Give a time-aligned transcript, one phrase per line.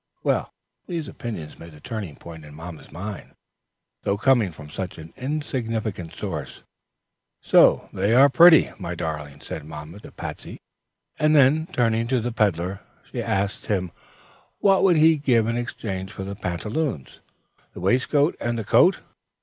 [0.87, 3.35] These opinions made the turning point in mamma's mind,
[4.01, 6.63] though coming from such insignificant sources.
[7.39, 10.59] "So they are pretty, my darling," said mamma to Patsey;
[11.19, 12.79] and then, turning to the peddler,
[13.11, 13.91] she asked him
[14.57, 17.19] what he would give in exchange for the pantaloons,
[17.75, 19.01] the waistcoat and the coat.